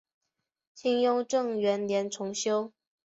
[0.73, 2.73] 清雍正元年重修。